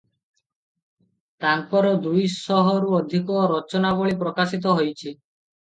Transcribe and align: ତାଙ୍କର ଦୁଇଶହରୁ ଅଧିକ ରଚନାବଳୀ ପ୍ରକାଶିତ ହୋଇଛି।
ତାଙ୍କର 1.45 1.91
ଦୁଇଶହରୁ 2.07 2.97
ଅଧିକ 3.03 3.47
ରଚନାବଳୀ 3.55 4.19
ପ୍ରକାଶିତ 4.27 4.77
ହୋଇଛି। 4.81 5.17